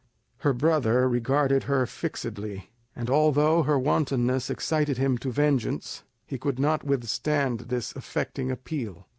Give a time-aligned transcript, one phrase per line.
[0.39, 6.57] Her brother regarded her fixedly, and although her wantonness excited him to vengeance, he could
[6.57, 9.07] not withstand this affecting appeal.